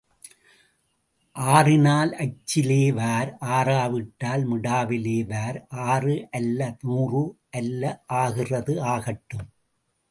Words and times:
ஆறினால் 1.35 2.11
அச்சிலே 2.23 2.79
வார் 2.93 3.37
ஆறாவிட்டால் 3.57 4.43
மிடாவிலே 4.51 5.17
வார், 5.27 5.59
ஆறு 5.91 6.27
அல்ல, 6.31 6.59
நூறு 6.81 7.23
அல்ல, 7.51 7.83
ஆகிறது 8.21 8.75
ஆகட்டும். 8.93 9.47